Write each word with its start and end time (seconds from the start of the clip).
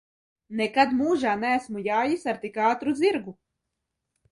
Nekad 0.61 0.95
mūžā 1.01 1.35
neesmu 1.43 1.85
jājis 1.89 2.25
ar 2.33 2.41
tik 2.47 2.59
ātru 2.71 2.97
zirgu! 3.05 3.37